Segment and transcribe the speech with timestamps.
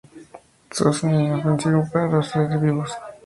[0.71, 2.91] Sosa, Es inofensivo para los seres vivos.